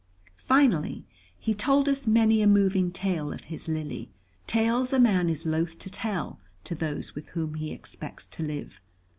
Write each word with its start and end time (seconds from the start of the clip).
Finally, 0.37 1.05
he 1.37 1.53
told 1.53 1.87
us 1.87 2.07
many 2.07 2.41
a 2.41 2.47
moving 2.47 2.91
tale 2.91 3.31
of 3.31 3.43
his 3.43 3.67
Lily; 3.67 4.09
tales 4.47 4.91
a 4.91 4.99
man 4.99 5.29
is 5.29 5.45
loth 5.45 5.77
to 5.77 5.91
tell 5.91 6.39
to 6.63 6.73
those 6.73 7.13
with 7.13 7.29
whom 7.37 7.53
he 7.53 7.71
expects 7.71 8.25
to 8.27 8.41
live. 8.41 8.81